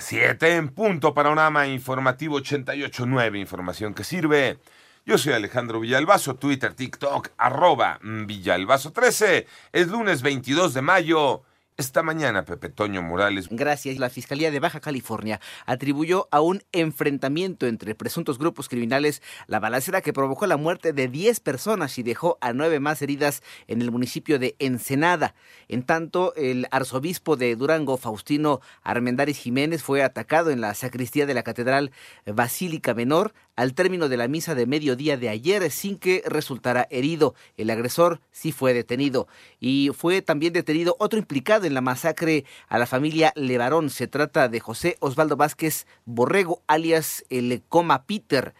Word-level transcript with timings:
Siete 0.00 0.56
en 0.56 0.70
punto, 0.70 1.12
panorama 1.12 1.66
informativo 1.66 2.40
88.9, 2.40 3.38
información 3.38 3.92
que 3.92 4.02
sirve. 4.02 4.58
Yo 5.04 5.18
soy 5.18 5.34
Alejandro 5.34 5.80
Villalbazo, 5.80 6.36
Twitter, 6.36 6.72
TikTok, 6.72 7.28
arroba 7.36 7.98
Villalbazo13. 8.02 9.46
Es 9.72 9.88
lunes 9.88 10.22
22 10.22 10.72
de 10.72 10.82
mayo. 10.82 11.42
Esta 11.80 12.02
mañana, 12.02 12.44
Pepe 12.44 12.68
Toño 12.68 13.00
Morales. 13.00 13.48
Gracias. 13.50 13.96
La 13.96 14.10
Fiscalía 14.10 14.50
de 14.50 14.60
Baja 14.60 14.80
California 14.80 15.40
atribuyó 15.64 16.28
a 16.30 16.42
un 16.42 16.62
enfrentamiento 16.72 17.66
entre 17.66 17.94
presuntos 17.94 18.38
grupos 18.38 18.68
criminales 18.68 19.22
la 19.46 19.60
balacera 19.60 20.02
que 20.02 20.12
provocó 20.12 20.46
la 20.46 20.58
muerte 20.58 20.92
de 20.92 21.08
10 21.08 21.40
personas 21.40 21.96
y 21.98 22.02
dejó 22.02 22.36
a 22.42 22.52
nueve 22.52 22.80
más 22.80 23.00
heridas 23.00 23.42
en 23.66 23.80
el 23.80 23.90
municipio 23.90 24.38
de 24.38 24.56
Ensenada. 24.58 25.34
En 25.68 25.82
tanto, 25.82 26.34
el 26.34 26.66
arzobispo 26.70 27.36
de 27.36 27.56
Durango, 27.56 27.96
Faustino 27.96 28.60
Armendáriz 28.82 29.38
Jiménez, 29.38 29.82
fue 29.82 30.02
atacado 30.02 30.50
en 30.50 30.60
la 30.60 30.74
sacristía 30.74 31.24
de 31.24 31.32
la 31.32 31.44
Catedral 31.44 31.92
Basílica 32.26 32.92
Menor 32.92 33.32
al 33.60 33.74
término 33.74 34.08
de 34.08 34.16
la 34.16 34.26
misa 34.26 34.54
de 34.54 34.64
mediodía 34.64 35.18
de 35.18 35.28
ayer 35.28 35.70
sin 35.70 35.98
que 35.98 36.22
resultara 36.24 36.86
herido. 36.90 37.34
El 37.58 37.68
agresor 37.68 38.22
sí 38.32 38.52
fue 38.52 38.72
detenido. 38.72 39.28
Y 39.60 39.90
fue 39.94 40.22
también 40.22 40.54
detenido 40.54 40.96
otro 40.98 41.18
implicado 41.18 41.66
en 41.66 41.74
la 41.74 41.82
masacre 41.82 42.46
a 42.68 42.78
la 42.78 42.86
familia 42.86 43.34
Levarón. 43.36 43.90
Se 43.90 44.06
trata 44.06 44.48
de 44.48 44.60
José 44.60 44.96
Osvaldo 45.00 45.36
Vázquez 45.36 45.86
Borrego, 46.06 46.62
alias 46.68 47.22
el 47.28 47.62
Coma 47.68 48.06
Peter, 48.06 48.54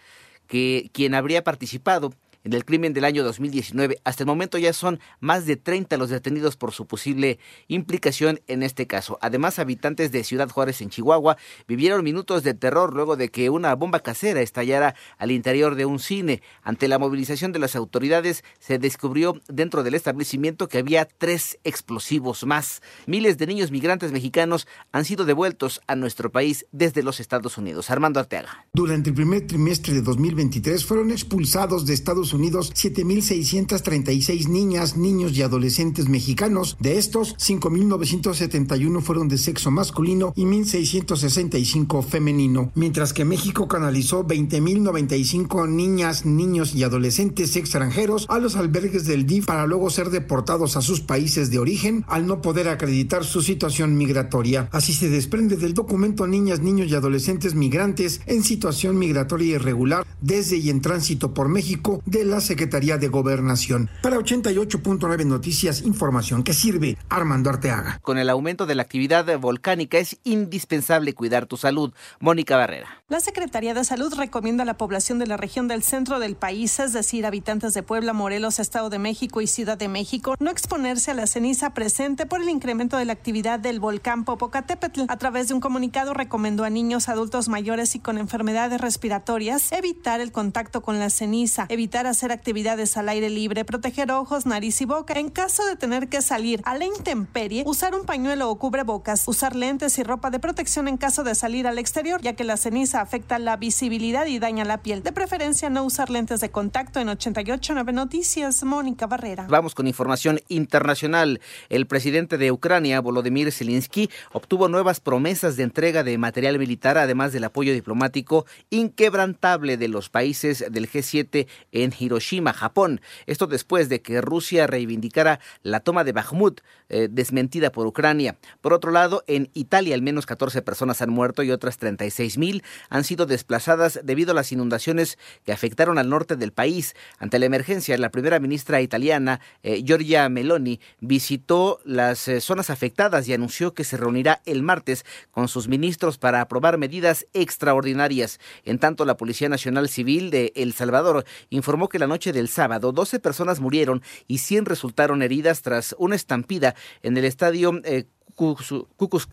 que, 0.47 0.91
quien 0.93 1.15
habría 1.15 1.45
participado 1.45 2.13
en 2.45 2.53
el 2.53 2.65
crimen 2.65 2.93
del 2.93 3.05
año 3.05 3.25
2019. 3.25 4.01
Hasta 4.05 4.23
el 4.23 4.27
momento 4.27 4.59
ya 4.59 4.73
son 4.73 5.01
más 5.21 5.47
de 5.47 5.57
30 5.57 5.97
los 5.97 6.11
detenidos 6.11 6.57
por 6.57 6.73
su 6.73 6.87
posible 6.87 7.39
implicación 7.69 8.41
en 8.47 8.63
este 8.63 8.87
caso. 8.87 9.19
Además, 9.21 9.59
habitantes 9.59 10.13
de 10.13 10.25
Ciudad 10.25 10.49
Juárez 10.49 10.81
en 10.81 10.91
Chihuahua 10.91 11.37
vivieron 11.69 12.05
minutos 12.05 12.43
de 12.43 12.55
terror 12.55 12.95
luego 12.95 13.17
de 13.17 13.29
que 13.29 13.51
una 13.51 13.75
bomba 13.75 14.01
casera 14.01 14.41
estallara 14.41 14.95
al 15.19 15.31
interior 15.31 15.75
de 15.75 15.87
un 15.87 15.99
cine. 15.99 16.43
Ante 16.63 16.89
la 16.89 16.99
movilización 16.99 17.53
de 17.53 17.59
las 17.59 17.77
autoridades, 17.77 18.45
se 18.59 18.79
descubrió 18.79 19.41
dentro 19.49 19.83
del 19.83 19.95
establecimiento 19.95 20.69
que 20.69 20.79
había 20.79 21.07
tres 21.07 21.59
explosivos 21.65 22.45
más. 22.45 22.83
Miles 23.07 23.39
de 23.39 23.47
niños 23.47 23.71
migrantes 23.71 24.13
mexicanos 24.13 24.67
han 24.93 25.05
sido 25.05 25.25
devueltos 25.25 25.81
a 25.87 25.97
nuestro 25.97 26.31
país 26.31 26.67
desde 26.73 27.03
los 27.03 27.21
Estados 27.21 27.59
Unidos. 27.59 27.91
Armando 27.91 28.21
Arteaga. 28.21 28.67
Durante 28.73 29.11
el 29.11 29.17
primer 29.17 29.47
trimestre 29.47 29.95
de 29.95 30.03
2023 30.03 30.85
fueron 30.85 31.11
expulsados 31.11 31.87
de 31.87 31.95
Estados 31.95 32.30
Unidos 32.33 32.73
7.636 32.75 34.49
niñas, 34.49 34.97
niños 34.97 35.33
y 35.37 35.43
adolescentes 35.43 36.09
mexicanos. 36.09 36.77
De 36.81 36.99
estos, 36.99 37.37
5.971 37.37 39.01
fueron 39.01 39.29
de 39.29 39.39
sexo 39.39 39.71
masculino 39.71 40.33
y 40.37 40.45
1.665 40.45 42.05
femenino, 42.05 42.73
mientras 42.75 43.13
que 43.13 43.25
México 43.25 43.69
canalizó 43.69 44.27
20.095 44.27 45.69
niñas, 45.69 46.25
niños 46.25 46.75
y 46.75 46.83
adolescentes 46.83 47.57
extranjeros 47.57 48.27
a 48.29 48.39
los 48.39 48.57
albergues 48.57 49.07
del 49.07 49.27
DIF 49.27 49.47
para 49.47 49.67
luego 49.67 49.91
ser 49.91 50.11
deportados 50.11 50.77
a 50.77 50.83
sus 50.83 51.01
países 51.01 51.51
de 51.51 51.59
origen 51.59 52.05
al 52.09 52.27
no 52.27 52.43
poder 52.43 52.69
acreditar 52.69 53.25
su 53.25 53.43
situación 53.43 53.97
migratoria. 53.97 54.69
Así 54.73 54.93
se 54.93 55.09
desprende 55.09 55.57
del 55.57 55.75
documento 55.75 56.27
Niñas, 56.27 56.61
Niños 56.61 56.91
y 56.91 56.95
Adolescentes 56.95 57.55
Migrantes 57.55 58.21
en 58.27 58.43
situación 58.43 58.99
migratoria 58.99 59.57
irregular 59.57 60.07
desde 60.21 60.57
y 60.57 60.71
en 60.71 60.81
tránsito 60.81 61.35
por 61.35 61.49
México 61.49 62.03
la 62.25 62.41
Secretaría 62.41 62.99
de 62.99 63.09
Gobernación. 63.09 63.91
Para 64.03 64.19
88.9 64.19 65.27
Noticias, 65.27 65.83
información 65.83 66.43
que 66.43 66.55
sirve 66.55 66.97
Armando 67.09 67.51
Arteaga. 67.51 67.99
Con 68.03 68.19
el 68.19 68.31
aumento 68.31 68.67
de 68.67 68.75
la 68.75 68.83
actividad 68.83 69.39
volcánica 69.39 69.99
es 69.99 70.19
indispensable 70.25 71.15
cuidar 71.15 71.47
tu 71.47 71.57
salud. 71.57 71.93
Mónica 72.21 72.57
Barrera. 72.57 73.00
La 73.11 73.19
Secretaría 73.19 73.75
de 73.75 73.83
Salud 73.83 74.15
recomienda 74.15 74.63
a 74.63 74.65
la 74.65 74.79
población 74.79 75.19
de 75.19 75.27
la 75.27 75.37
región 75.37 75.67
del 75.67 75.83
centro 75.83 76.21
del 76.21 76.37
país, 76.37 76.79
es 76.79 76.93
decir, 76.93 77.27
habitantes 77.27 77.75
de 77.75 77.83
Puebla, 77.83 78.13
Morelos, 78.13 78.61
Estado 78.61 78.89
de 78.89 79.01
México 79.01 79.41
y 79.41 79.49
Ciudad 79.49 79.77
de 79.77 79.89
México, 79.89 80.37
no 80.39 80.49
exponerse 80.49 81.11
a 81.11 81.15
la 81.15 81.27
ceniza 81.27 81.75
presente 81.75 82.25
por 82.25 82.41
el 82.41 82.49
incremento 82.49 82.97
de 82.97 83.07
la 83.07 83.13
actividad 83.13 83.59
del 83.59 83.81
volcán 83.81 84.25
Popocatépetl. 84.25 85.07
A 85.09 85.17
través 85.17 85.49
de 85.49 85.55
un 85.55 85.61
comunicado 85.61 86.15
recomendó 86.15 86.63
a 86.63 86.71
niños, 86.71 87.09
adultos 87.09 87.49
mayores 87.49 87.97
y 87.97 87.99
con 87.99 88.17
enfermedades 88.17 88.81
respiratorias 88.81 89.73
evitar 89.73 90.21
el 90.21 90.31
contacto 90.31 90.81
con 90.81 91.01
la 91.01 91.11
ceniza, 91.11 91.67
evitar 91.69 92.07
hacer 92.07 92.31
actividades 92.31 92.97
al 92.97 93.09
aire 93.09 93.29
libre, 93.29 93.65
proteger 93.65 94.13
ojos, 94.13 94.47
nariz 94.47 94.81
y 94.83 94.85
boca. 94.85 95.15
En 95.15 95.31
caso 95.31 95.67
de 95.67 95.75
tener 95.75 96.09
que 96.09 96.23
salir 96.23 96.63
a 96.65 96.79
la 96.79 96.85
intemperie, 96.85 97.65
usar 97.67 97.97
un 97.97 98.07
pañuelo 98.07 98.49
o 98.49 98.57
cubrebocas, 98.57 99.27
usar 99.27 99.57
lentes 99.57 99.99
y 99.99 100.05
ropa 100.05 100.31
de 100.31 100.39
protección 100.39 100.87
en 100.87 100.97
caso 100.97 101.25
de 101.25 101.35
salir 101.35 101.67
al 101.67 101.81
exterior, 101.81 102.23
ya 102.23 102.35
que 102.35 102.45
la 102.45 102.57
ceniza 102.57 103.00
afecta 103.01 103.39
la 103.39 103.57
visibilidad 103.57 104.27
y 104.27 104.39
daña 104.39 104.65
la 104.65 104.83
piel. 104.83 105.03
De 105.03 105.13
preferencia, 105.13 105.71
no 105.71 105.85
usar 105.85 106.11
lentes 106.11 106.41
de 106.41 106.51
contacto 106.51 107.01
en 107.01 107.09
889 107.09 107.93
Noticias. 107.93 108.63
Mónica 108.65 109.07
Barrera. 109.07 109.47
Vamos 109.49 109.75
con 109.75 109.87
información 109.87 110.41
internacional. 110.49 111.41
El 111.69 111.87
presidente 111.87 112.39
de 112.39 112.53
Ucrania, 112.53 113.01
Volodymyr 113.01 113.51
Zelensky, 113.53 114.11
obtuvo 114.33 114.69
nuevas 114.69 115.01
promesas 115.01 115.57
de 115.57 115.63
entrega 115.65 116.03
de 116.03 116.19
material 116.19 116.59
militar, 116.59 116.99
además 116.99 117.33
del 117.33 117.45
apoyo 117.45 117.73
diplomático 117.73 118.47
inquebrantable 118.71 119.77
de 119.77 119.89
los 119.89 120.09
países 120.09 120.65
del 120.71 120.91
G7 120.91 121.47
en 121.73 121.93
Hiroshima, 121.99 122.53
Japón. 122.53 123.01
Esto 123.27 123.47
después 123.47 123.89
de 123.89 124.03
que 124.03 124.21
Rusia 124.21 124.67
reivindicara 124.67 125.41
la 125.63 125.81
toma 125.81 126.05
de 126.05 126.13
Bakhmut, 126.13 126.61
eh, 126.89 127.09
desmentida 127.11 127.71
por 127.73 127.87
Ucrania. 127.87 128.37
Por 128.61 128.73
otro 128.73 128.91
lado, 128.91 129.23
en 129.27 129.51
Italia 129.55 129.95
al 129.95 130.03
menos 130.03 130.27
14 130.27 130.63
personas 130.63 131.03
han 131.03 131.11
muerto 131.11 131.43
y 131.43 131.51
otras 131.51 131.79
36 131.79 132.39
mil 132.39 132.63
han 132.91 133.05
sido 133.05 133.25
desplazadas 133.25 134.01
debido 134.05 134.33
a 134.33 134.35
las 134.35 134.53
inundaciones 134.53 135.19
que 135.45 135.53
afectaron 135.53 135.97
al 135.97 136.11
norte 136.11 136.37
del 136.37 136.53
país. 136.53 136.95
Ante 137.19 137.39
la 137.39 137.47
emergencia, 137.47 137.97
la 137.97 138.11
primera 138.11 138.39
ministra 138.41 138.83
italiana, 138.83 139.41
eh, 139.63 139.83
Giorgia 139.83 140.29
Meloni, 140.29 140.81
visitó 141.01 141.81
las 141.85 142.29
eh, 142.29 142.41
zonas 142.41 142.69
afectadas 142.69 143.27
y 143.29 143.33
anunció 143.33 143.73
que 143.73 143.85
se 143.85 143.97
reunirá 143.97 144.43
el 144.45 144.63
martes 144.63 145.05
con 145.31 145.49
sus 145.49 145.69
ministros 145.69 146.19
para 146.19 146.41
aprobar 146.41 146.77
medidas 146.77 147.27
extraordinarias. 147.33 148.39
En 148.65 148.79
tanto, 148.79 149.05
la 149.05 149.17
Policía 149.17 149.49
Nacional 149.49 149.89
Civil 149.89 150.31
de 150.31 150.53
El 150.57 150.73
Salvador 150.73 151.25
informó 151.49 151.89
que 151.89 151.99
la 151.99 152.07
noche 152.07 152.33
del 152.33 152.49
sábado 152.49 152.93
12 152.93 153.21
personas 153.21 153.61
murieron 153.61 154.03
y 154.27 154.39
100 154.39 154.67
resultaron 154.67 155.23
heridas 155.23 155.63
tras 155.63 155.95
una 155.99 156.17
estampida 156.17 156.75
en 157.03 157.17
el 157.17 157.25
estadio 157.25 157.81
eh, 157.85 158.05
Cucus 158.41 159.29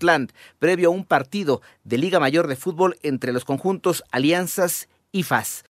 previo 0.60 0.90
a 0.90 0.92
un 0.92 1.06
partido 1.06 1.62
de 1.86 1.98
Liga 1.98 2.20
Mayor 2.20 2.48
de 2.48 2.58
Fútbol 2.58 2.98
entre 3.04 3.32
los 3.32 3.46
conjuntos 3.46 4.04
Alianzas 4.12 4.90
y 5.14 5.24
FAS. 5.24 5.64